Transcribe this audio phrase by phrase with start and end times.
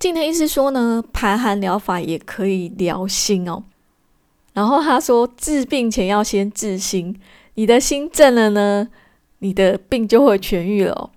[0.00, 3.62] 静的意思说呢，排寒疗法也可以疗心哦。
[4.54, 7.14] 然后他说，治病前要先治心，
[7.54, 8.88] 你的心正了呢，
[9.38, 11.10] 你的病就会痊愈了。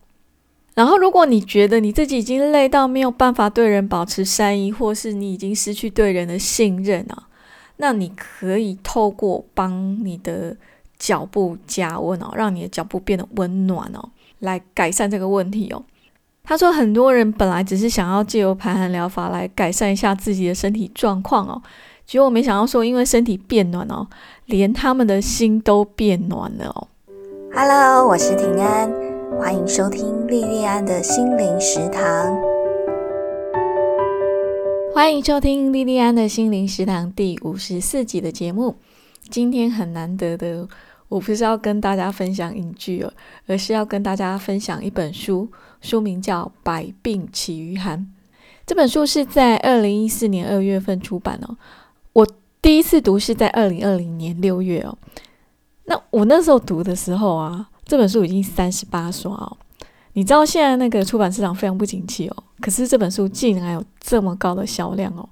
[0.75, 7.27] 然后，如果你觉得你自己已经累到没有办法对人保持善意，或是你已经失去对人的信任啊，
[7.77, 10.57] 那你可以透过帮你的
[10.99, 14.09] 脚步加温哦，让你的脚步变得温暖哦，
[14.39, 15.83] 来改善这个问题哦。
[16.45, 21.61] 他说，很多人本来只是想要借由排寒疗法来改善一下自己的身体状况哦，
[22.05, 24.05] 结果没想到说，因为身体变暖哦，
[24.47, 26.87] 连他们的心都变暖了哦。
[27.55, 28.91] Hello，我是平安。
[29.39, 32.37] 欢迎收听莉莉安的心灵食堂。
[34.93, 38.75] 欢迎收听莉莉安的心灵食堂第五十四集的节目。
[39.29, 40.67] 今天很难得的，
[41.13, 43.13] 我不是要跟大家分享影剧哦，
[43.45, 45.47] 而是要跟大家分享一本书，
[45.79, 47.99] 书名叫《百病起于寒》。
[48.65, 51.55] 这本书是在二零一四年二月份出版哦。
[52.13, 52.27] 我
[52.61, 54.97] 第一次读是在二零二零年六月哦。
[55.85, 57.69] 那我那时候读的时候啊。
[57.85, 59.57] 这本书已经三十八刷哦，
[60.13, 65.29] 你知道现在那个出版市场非常不景气哦，可是这本书竟然有这么高的销量哦，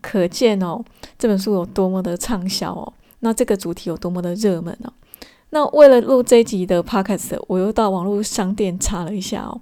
[0.00, 0.80] 可见哦
[1.18, 4.92] 这本书有多么的畅销哦，那这个主题有多么的热门哦。
[5.50, 9.60] 那为了录这一集的 podcast，我又到网络商店查了一下哦，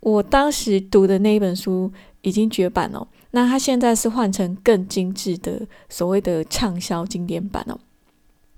[0.00, 7.78] 我当时读的那一本书已经绝版了，那它现在是换成更精致的所谓的畅销经典版哦。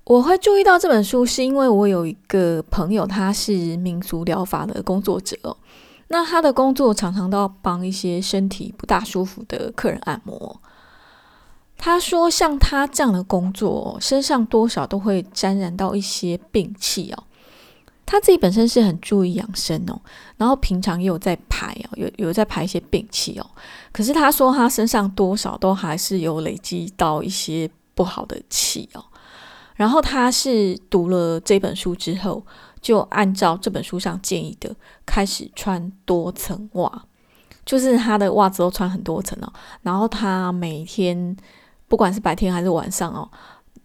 [0.05, 5.55] 我会注意到这本书，是因为我有一个朋友，他是民族疗法的工作者哦。
[6.07, 10.59] 那他的工作常常都要帮一些身体不大舒服的客人按摩。
[11.81, 17.23] 他说，像他这样的工作，身上多少都会沾染到一些病气哦。
[18.05, 20.01] 他自己本身是很注意养生哦，
[20.35, 23.45] 然后平常也有在排哦，有有在排一些病气哦。
[23.93, 29.05] 可是他说，他身上多少都还是有累积到一些不好的气哦。
[29.75, 32.45] 然后他是读了这本书之后，
[32.81, 34.75] 就按照这本书上建议的，
[35.05, 37.03] 开始穿多层袜，
[37.63, 39.53] 就是他的袜子都穿很多层哦。
[39.83, 41.37] 然后他每天
[41.89, 43.27] 不管是白天还是晚上哦，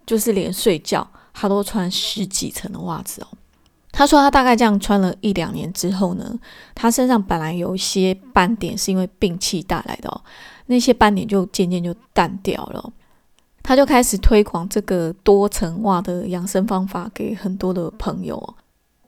[0.07, 3.27] 就是连睡觉他都穿十几层的袜子哦。
[3.91, 6.39] 他说他大概这样穿了一两年之后呢，
[6.75, 10.21] 他身上本来有一些斑点是因为病气带来的哦，
[10.67, 12.93] 那些斑点就渐渐就淡掉了。
[13.63, 18.55] 他就开始推广这个多层袜的养生方法给很多的朋友，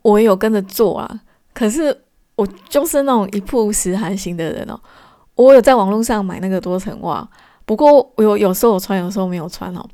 [0.00, 1.20] 我也有跟着做啊。
[1.52, 2.04] 可是
[2.36, 4.80] 我就是那种一曝十寒型的人哦。
[5.34, 7.28] 我有在网络上买那个多层袜，
[7.66, 9.84] 不过我有有时候我穿，有时候没有穿哦。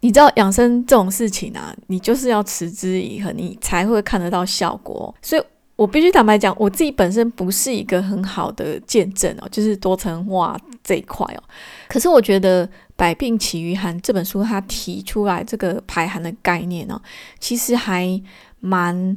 [0.00, 5.14] 你知道养生这种事情啊，你就是要持之以恒，你才会看得到效果。
[5.22, 5.42] 所以
[5.76, 11.42] 我必须坦白讲，我自己本身不是一个很好的见证哦，就是多层袜这一块哦。
[11.88, 12.68] 可是我觉得。
[12.98, 16.98] 《百病起于寒》这本书，它提出来这个排寒的概念哦，
[17.38, 18.18] 其实还
[18.60, 19.14] 蛮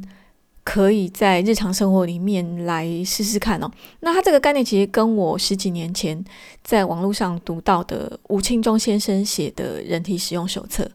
[0.62, 3.70] 可以在日常生活里面来试试看哦。
[4.00, 6.22] 那它这个概念其实跟我十几年前
[6.62, 10.84] 在网络上读到的吴清忠先生写的人体使用手册《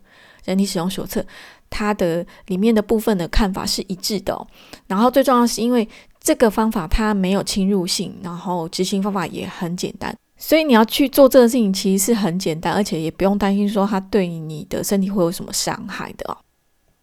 [0.45, 1.19] 人体使用手册》，
[1.69, 4.47] 它的里面的部分的看法是一致的哦。
[4.87, 5.87] 然后最重要是因为
[6.21, 10.15] 这个方法它没有侵入性，然后执行方法也很简单。
[10.37, 16.37] 所以你要去做这个事情，其实是很简单，而且也不用担心说它对你的身体会有什么伤害的哦。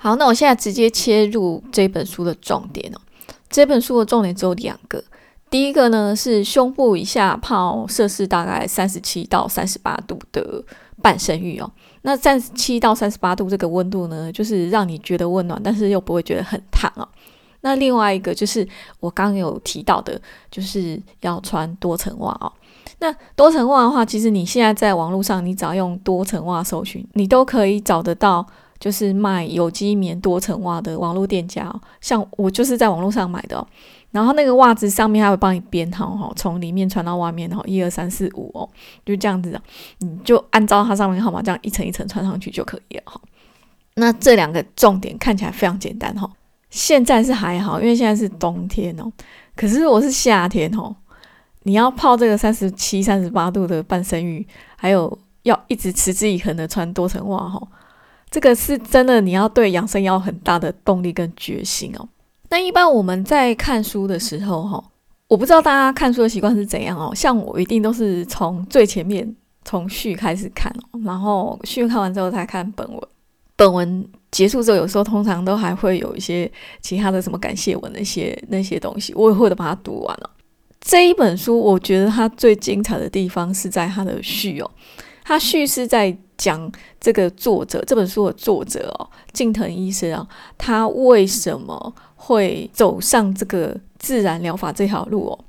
[0.03, 2.99] 好，那我现在直接切入这本书的重点哦。
[3.49, 5.01] 这本书的重点只有两个，
[5.49, 10.61] 第一个呢是胸部以下泡摄氏大概三十七到三十八度的
[11.01, 11.71] 半身浴哦。
[12.01, 17.07] 那三十七到三十八度这个温度呢，就是让你觉得温暖，但是又不会觉得很烫哦。
[17.61, 18.67] 那另外一个就是
[18.99, 20.21] 我刚有提到的，
[20.51, 22.53] 就是要穿多层袜哦。
[22.99, 28.45] 那多层袜的话，其实你现在在网络上，你只要用多层袜搜寻，你都可以找得到，
[28.83, 31.73] 就是卖有机棉多层袜的网络店家。
[32.01, 33.65] 像我就是在网络上买的，
[34.11, 38.69] 然后那个袜子上面还会帮你编号哈，从里面穿到外面，然后一二三四五哦，
[39.07, 39.63] 就这样子的，
[39.99, 43.21] 你就按照它上面号码这样一层一层穿上去就可以了哈。
[43.95, 46.29] 那这两个重点看起来非常简单哈。
[46.71, 49.13] 现在是还好，因为现在是冬天哦，
[49.55, 50.97] 可是我是夏天哦。
[51.65, 57.63] 你要泡这个三十七、三十八度的半身浴，还有要一直持之以恒的穿多层袜哈，
[58.33, 62.09] 这个是真的，你要对养生要很大的动力跟决心哦。
[62.49, 64.83] 那一般我们在看书的时候哈，
[65.29, 67.15] 我不知道大家看书的习惯是怎样哦。
[67.15, 69.37] 像我一定都是从最前面
[69.67, 73.01] 从序开始看哦，然后序看完之后才看本文。
[73.55, 76.51] 本文结束之后，有时候通常都还会有一些
[76.81, 80.31] 其他的什么感谢文那些那些东西，我也会把它读完了。
[80.81, 84.71] 这一本书，我觉得它最精彩的地方是在它的序哦。
[85.33, 86.71] 它序是在讲
[87.01, 95.45] 这个作者这本书的作者哦，近藤医生啊，他为什么会走上这个自然疗法这条路哦？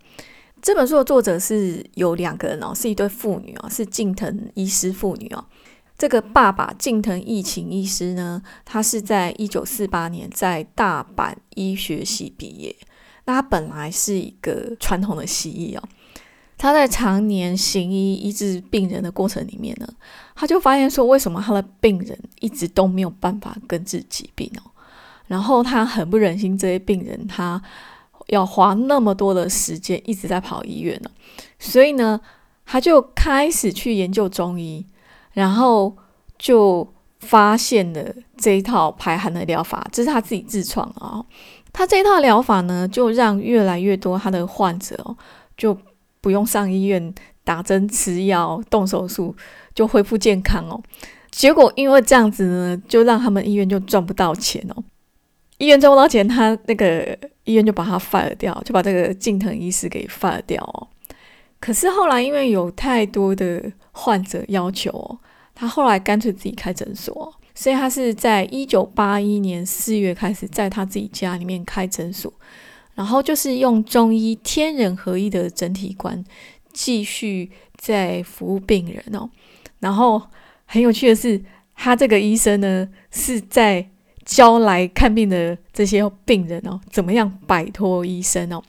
[0.62, 5.44] 这本书的作者是有两个人哦，是一对父女哦，是近藤医师父女哦。
[5.98, 12.74] 这个爸爸近藤义晴医师呢，他是在一九四八年在大阪医学系毕业。
[13.26, 15.84] 那他本来是一个传统的西医哦，
[16.64, 19.88] 他在常年行医医治病人的过程里面呢，
[20.34, 24.72] 他就发现说，为什么他的病人一直都没有办法根治疾病哦？
[25.28, 27.62] 然后他很不忍心这些病人他
[28.28, 31.12] 要花那么多的时间一直在跑医院呢，
[31.60, 32.22] 所以呢，
[32.66, 34.86] 他就开始去研究中医。
[35.34, 35.98] 然后
[36.38, 36.88] 就
[37.20, 41.26] 发现了这一套排寒的疗法，这是他自己自创啊。
[41.74, 45.18] 他这一套疗法呢，就让越来越多他的患者哦，
[45.58, 45.76] 就
[46.24, 49.36] 不用上医院打针、吃药、动手术，
[49.76, 50.82] 就恢复健康哦。
[51.30, 54.84] 结果因为这样子呢，就让他们医院就赚不到钱哦。
[55.58, 60.88] 医院赚不到钱，他那个医院就把他 fire 掉，就把这个近藤医师给 fire 掉哦。
[61.60, 63.62] 可是后来，因为有太多的
[63.92, 65.20] 患者要求哦，
[65.54, 67.34] 他后来干脆自己开诊所。
[67.56, 72.34] 所以他是在一九八一年四月开始在他自己家里面开诊所，
[72.96, 76.24] 然后就是用中医天人合一的整体观
[76.72, 79.30] 继续在服务病人哦。
[79.80, 80.22] 然后
[80.66, 81.42] 很有趣的是，
[81.76, 83.88] 他这个医生呢是在
[84.26, 88.62] 教来看病的这些病人哦，怎么样摆脱医生哦。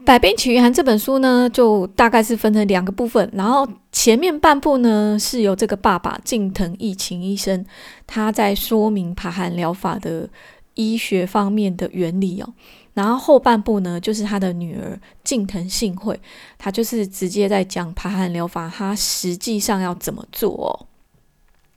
[0.04, 7.64] 《百病起于寒》这本书呢，就大概是分成两个部分，然后前面半部呢是由这个爸爸近藤义晴医生
[8.06, 10.28] 他在说明排寒疗法的
[10.74, 12.52] 医学方面的原理哦，
[12.96, 16.18] 然后后半部呢就是他的女儿近藤幸惠，
[16.56, 20.72] 他就是直接在讲排汗疗法，他实际上要怎么做哦。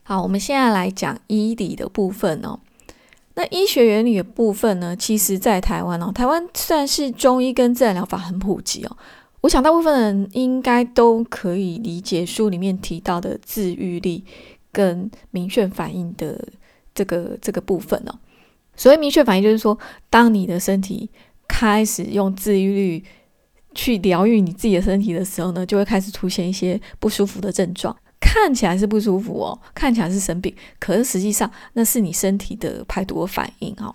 [0.03, 2.57] 好，我们现在来讲医理的部分哦。
[3.35, 4.95] 那医学原理的部分呢？
[4.95, 8.97] 其实，在台湾哦，台湾算是中医跟自然疗法很普及哦。
[9.41, 14.25] 我想大部分人应该都可以理解书里面提到的自愈力
[14.71, 16.47] 跟明眩反应的
[16.93, 18.15] 这个这个部分哦。
[18.79, 19.77] 所谓明确反应，就是说，
[20.09, 21.09] 当你的身体
[21.49, 23.03] 开始用自愈力
[23.75, 27.93] 去疗愈你自己的身体的时候呢，就会开始出现一些不舒服的症状。
[28.21, 33.93] 看起来是不舒服哦，看起来是生病，可是实际上那是你身体的排毒反应哦。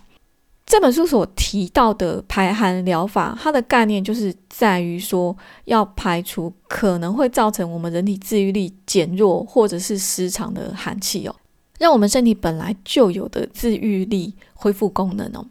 [0.65, 5.35] 这本书所提到的排寒疗法，它的概念就是在于说，
[5.65, 11.35] 要排除可能会造成我们人体自愈力减弱或者是失常的寒气哦，
[11.79, 15.45] 让我们身体本来就有的自愈力恢复功能哦。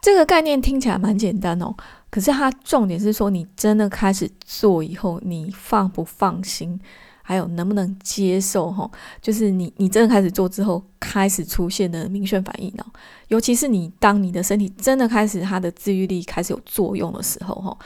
[0.00, 1.74] 这个概念听起来蛮简单哦，
[2.10, 6.80] 可是它重点是说，你真的开始做以后，你放不放心？
[7.22, 8.88] 还有能不能接受哈？
[9.20, 12.86] 就是你你真的开始做之后，开始出现的明显反应哦。
[13.26, 17.76] 尤其是你当你的身体真的开始它的自愈力开始有作用的时候哈，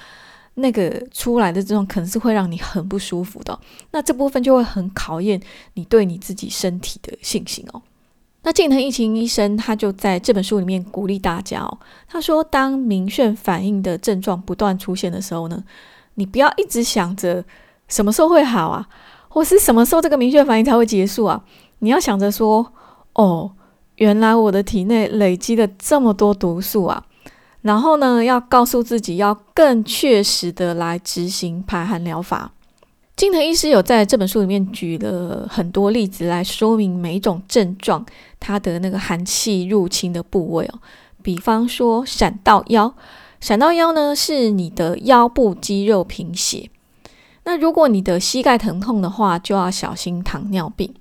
[0.60, 3.58] 那个出来的这种可能是会让你很不舒服的。
[3.90, 5.40] 那这部分就会很考验
[5.74, 7.82] 你对你自己身体的信心哦。
[8.42, 11.78] 那近藤疫情医生他就在这本书里面鼓励大家哦，
[12.08, 15.62] 他说当明眩反应的症状不断出现的时候呢，
[16.14, 17.44] 你不要一直想着
[17.88, 18.88] 什么时候会好啊。
[19.32, 21.40] 或是什么时候这个明确反应才会结束啊？
[21.78, 22.72] 你要想着说，
[23.12, 23.52] 哦，
[23.94, 27.06] 原来我的体内累积了这么多毒素啊！
[27.62, 32.52] 然后呢，要告诉自己要更确实的来执行排寒疗法。
[33.16, 38.06] 金藤医师有在这本书里面举了很多例子来说明每一种症状
[38.38, 40.80] 它的那个寒气入侵的部位哦。
[41.22, 42.94] 比方说闪到腰，
[43.38, 46.70] 闪到腰呢是你的腰部肌肉贫血。
[47.44, 50.94] 那如果你的膝盖疼痛的话，就要小心糖尿病。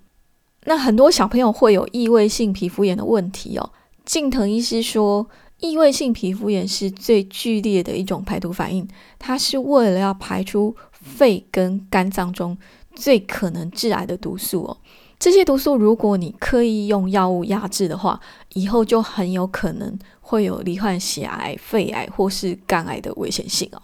[0.66, 3.70] 那很多小朋友会有异位性皮肤炎的问题哦。
[4.04, 5.26] 近藤医师说，
[5.60, 8.88] 异位性皮肤炎是最剧烈的一种排毒反应，
[9.18, 12.58] 它是为了要排出肺跟肝脏中
[12.96, 14.78] 最可能致癌的毒素哦。
[15.20, 18.20] 这些毒素，如果你刻意用药物压制的话，
[18.54, 23.82] 以后就很有可能会有罹患血癌、肺癌或是肝癌的危险性哦。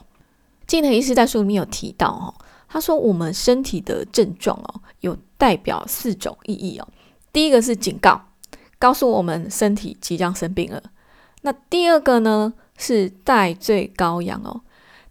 [0.66, 2.34] 近藤医师在书里面有提到哦。
[2.68, 6.88] 他说：“我们身体的症状哦，有代表四种意义哦。
[7.32, 8.20] 第一个是警告，
[8.78, 10.82] 告诉我们身体即将生病了。
[11.46, 14.62] 那第二个呢是代罪羔羊哦。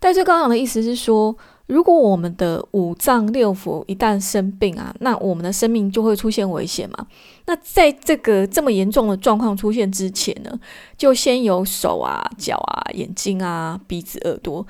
[0.00, 1.34] 代罪羔羊的意思是说，
[1.66, 7.06] 如果我们的五脏六腑一旦生病啊，那我们的生命就会出现危险嘛。
[7.46, 10.58] 那在这个这么严重的状况出现之前呢，
[10.98, 14.66] 就先有手啊、脚啊、眼睛啊、鼻子、耳朵。”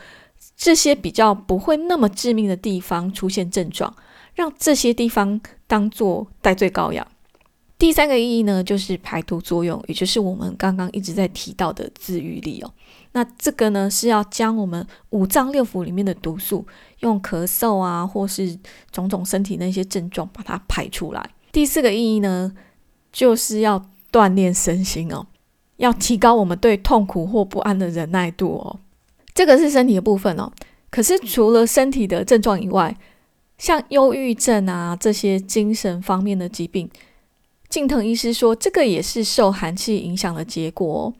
[0.56, 3.92] 这些比较不会那么致命的地方出现症状，
[4.34, 7.04] 让这些地方当做代罪羔羊。
[7.76, 12.72] 第三个意义呢，就是排毒作用，也就是我们刚刚一直在提到的自愈力哦。
[13.12, 16.64] 那这个呢，是要将我们五脏六腑里面的毒素，
[17.00, 18.56] 用咳嗽啊，或是
[18.92, 21.30] 种种身体那些症状，把它排出来。
[21.52, 22.52] 第四个意义呢，
[23.12, 25.26] 就是要锻炼身心哦，
[25.76, 28.80] 要提高我们对痛苦或不安的忍耐度哦。
[29.34, 30.50] 这个是身体的部分哦。
[30.90, 32.96] 可是除了身体的症状以外，
[33.58, 36.88] 像忧郁症啊这些精神方面的疾病。
[37.74, 41.12] 近藤医师说，这个也是受寒气影响的结果。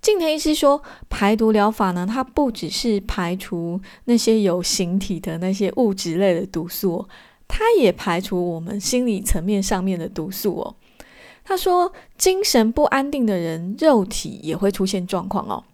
[0.00, 7.08] 近藤医师说，排毒疗法呢，它不只是排除那些有形体的那些物质类的毒素，
[7.48, 10.76] 它也排除我们心理层面上面的毒素哦。
[11.42, 15.64] 他说，精神不安定的人，肉体也会出现状况哦。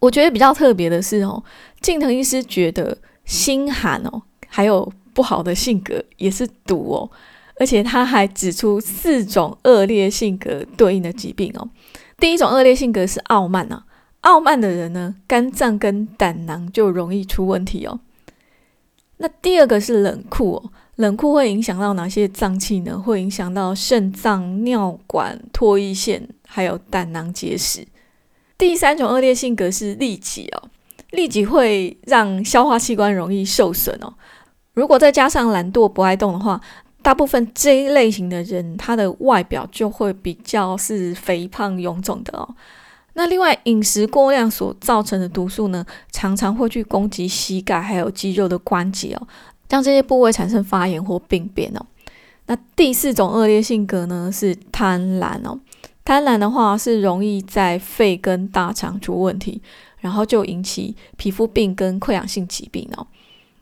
[0.00, 1.40] 我觉得比较特别的是哦，
[1.80, 7.08] 近藤医师觉得心寒哦，还有不好的性格也是毒哦。
[7.60, 11.68] 而且他还指出四种恶劣性格对应的疾病哦。
[12.18, 13.84] 第一种恶劣性格是傲慢啊，
[14.22, 18.00] 傲慢的人呢，肝脏跟胆囊就容易出问题哦。
[19.18, 22.98] 那第二个是冷酷哦，冷酷会影响到哪些脏器呢？
[22.98, 27.86] 会影响到肾脏、尿管、唾液腺，还有胆囊结石。
[28.56, 30.70] 第三种恶劣性格是痢疾哦，
[31.12, 34.14] 痢疾会让消化器官容易受损哦。
[34.72, 36.58] 如果再加上懒惰不爱动的话，
[37.02, 42.54] 大部分这一类型的人，他的外表就会比较是肥胖臃肿的哦。
[43.14, 49.26] 那另外饮食过量所造成的毒素呢，常常会去攻击膝盖还有肌肉的关节哦，
[49.68, 51.84] 让这些部位产生发炎或病变哦。
[52.46, 55.58] 那第四种恶劣性格呢是贪婪哦，
[56.04, 59.60] 贪婪的话是容易在肺跟大肠出问题，
[59.98, 63.06] 然后就引起皮肤病跟溃疡性疾病哦。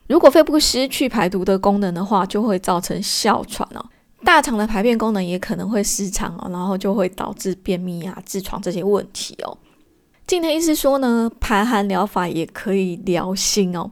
[0.08, 3.84] 如果肺部失去排毒的功能的话，就会造成哮喘哦。
[4.24, 9.56] 大肠的排便功能也可能会失常哦，然后就会导致便秘啊、痔疮这些问题哦。
[10.26, 13.90] 今天医师说呢，排寒疗法也可以疗心哦。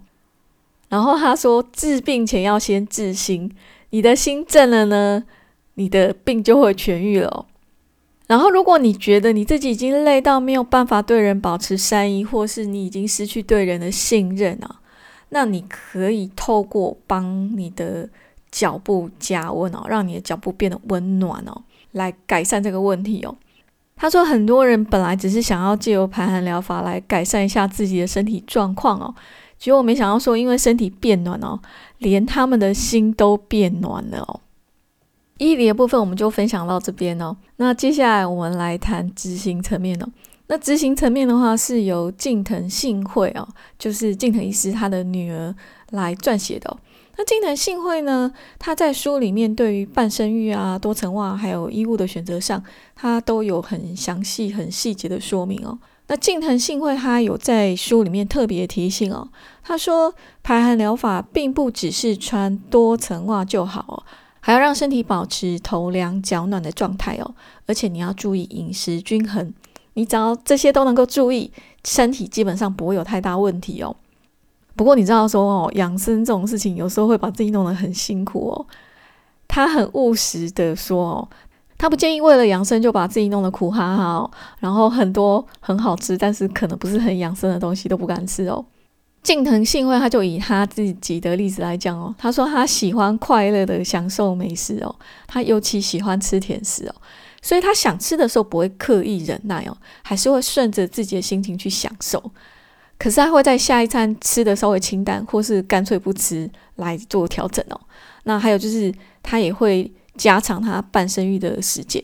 [0.88, 3.50] 然后他说，治病前要先治心，
[3.90, 5.24] 你的心正了呢，
[5.74, 7.46] 你的病就会痊愈了。
[8.26, 14.80] 然后，如果你觉得你自己已经累到没有办法对人保持善意，或是你已经失去对人的信任啊。
[15.30, 18.08] 那你可以透过帮你的
[18.50, 23.36] 脚部加温哦，让你的脚部变得温暖哦，来改善这个问题哦。
[23.96, 29.14] 他说，很多人本来只是想要借由排寒疗法来改善一下自己的身体状况哦，
[29.58, 31.58] 结果没想到说，因为身体变暖哦，
[31.98, 34.40] 连他们的心都变暖了哦。
[35.38, 37.36] 医理的部分我们就分享到这边哦。
[37.56, 40.08] 那接下来我们来谈执行层面哦。
[40.48, 43.48] 那执行层面的话，是由近藤幸惠哦，
[43.78, 45.54] 就是近藤医师他的女儿
[45.90, 46.76] 来撰写的。
[47.18, 52.62] 那近藤幸惠呢，他在书里面对于半身浴啊、多层袜还有衣物的选择上，
[52.94, 55.78] 他都有很详细、很细节的说明哦。
[56.08, 59.28] 那近藤幸惠他有在书里面特别提醒哦，
[59.64, 64.04] 他说排寒疗法并不只是穿多层袜就好哦，
[64.38, 67.34] 还要让身体保持头凉脚暖的状态哦，
[67.66, 69.52] 而且你要注意饮食均衡。
[69.96, 71.50] 你只要这些都能够注意，
[71.84, 73.96] 身体基本上不会有太大问题哦。
[74.76, 78.66] 不过你知道说哦，养生这种事情有时候会把自己弄得很辛苦哦。
[79.48, 81.28] 他很务实的说哦，
[81.78, 88.62] 他不建议为了养生就把自己弄得苦哈哈哦，然后很多很好吃但是可能不是很养生的东西都不敢吃哦。
[89.22, 94.94] 近藤幸会他就以他自己的例子来讲哦，他说他喜欢快乐的享受美食哦，
[95.26, 96.94] 他尤其喜欢吃甜食哦。
[97.42, 102.22] 所以他想吃的时候不会刻意忍耐哦，还是会顺着自己的心情去享受。
[102.98, 107.80] 可是他会在下一餐吃的稍微清淡，或是干脆不吃来做调整哦。
[108.24, 112.02] 那还有就是他也会加长他半生育的时间，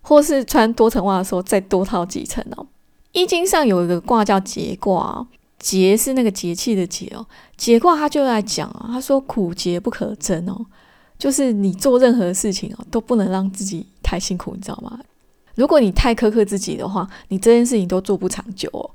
[0.00, 2.66] 或是穿多层袜的时候再多套几层哦。
[3.12, 5.26] 易经上有一个卦叫节卦，
[5.58, 7.26] 节是那个节气的节哦。
[7.56, 10.64] 节卦他就在讲啊，他说苦节不可争哦。
[11.18, 14.98] 就是你做任何事情哦，都不能让自己太辛苦，你知道吗？
[15.56, 18.88] 如果你太苛刻自己的话，你这件事情都做不长久哦。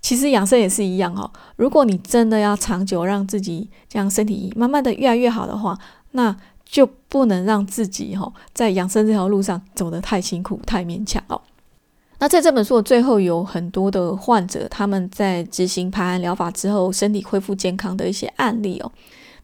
[0.00, 1.30] 其实养生也是一样哦。
[1.56, 5.78] 如果你真的要长久让自己这样身体慢慢的越来越好的话，
[6.12, 11.40] 那就不能让自己哈在养生这条路上走得太辛苦、太勉强哦。
[12.18, 18.90] 那在这本书的最后，有很多的患者他们在执行排寒疗法之后，身体恢复健康的一些案例哦。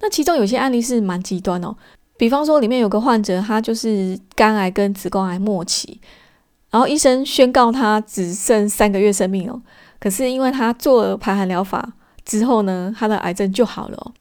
[0.00, 1.76] 那其中有些案例是蛮极端哦。
[2.16, 6.00] 比方说，里面有个患者，他就是肝癌跟子宫癌末期，
[6.70, 9.60] 然后医生宣告他只剩三个月生命哦。
[9.98, 11.92] 可是因为他做了排寒疗法
[12.24, 14.12] 之后呢，他的癌症就好了。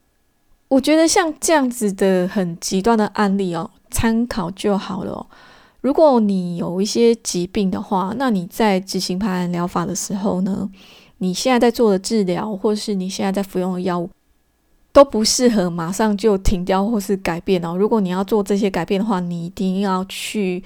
[0.69, 5.27] 我觉得像这样子的很极端的案例哦，参考就好了。
[5.81, 10.67] 如果你有一些疾病的话，那你在执行排寒疗法的时候呢，
[11.19, 14.09] 你现在在做的治疗，或是你现在在服用的药物，
[14.93, 17.75] 都不适合马上就停掉或是改变哦。
[17.75, 20.63] 如果你要做这些改变的话，你一定要去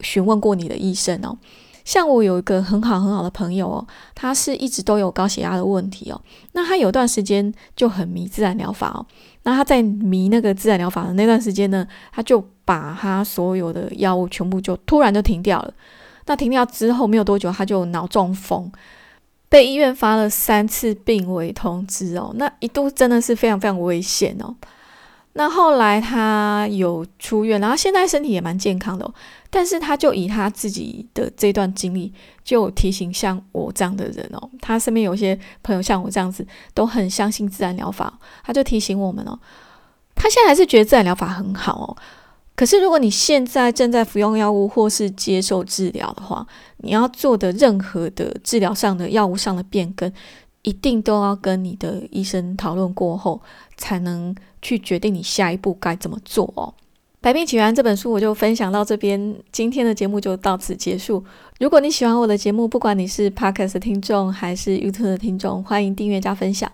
[0.00, 1.38] 询问过你的医生哦。
[1.84, 6.20] 像我有一个很好很好的朋友哦，他是一直都有高血压的问题哦。
[6.52, 9.06] 那他有段时间就很迷自然疗法哦。
[9.44, 15.72] 那他在迷那个自然疗法的那段时间呢，他就把他所有的药物全部就突然就停掉了。
[16.26, 18.70] 那停掉之后没有多久，他就脑中风，
[19.48, 22.32] 被医院发了三次病危通知哦。
[22.34, 24.54] 那一度真的是非常非常危险哦。
[25.34, 29.08] 那后来他有出院，然后现在身体也蛮健康的。
[29.50, 32.12] 但是他就以他自己的这段经历，
[32.44, 38.18] 就提醒像我这样的人哦，他身边有些朋友像我这样子，都很相信自然疗法。
[38.44, 39.38] 他就提醒我们哦，
[40.14, 41.96] 他现在还是觉得自然疗法很好哦。
[42.58, 46.44] 可是如果你现在正在服用药物或是接受治疗的话，
[46.78, 50.12] 你要做的任何的治疗上的药物上的变更，
[50.62, 53.40] 一定都要跟你的医生讨论过后，
[53.76, 56.74] 才能去决定你下一步该怎么做哦。
[57.20, 61.24] 《百病起源》这本书我就分享到这边，今天的节目就到此结束。
[61.60, 66.68] 如果你喜欢我的节目，不管你是 Podcast 的听众还是 YouTube 的听众，欢迎订阅加分享。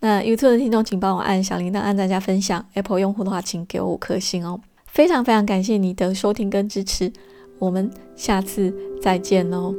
[0.00, 4.60] 那 YouTube 的听众请帮我按小铃铛按赞加分享，Apple 用户的话请给我五颗星哦。
[4.92, 7.10] 非常非常感谢你的收听跟支持，
[7.58, 9.74] 我们下次再见喽。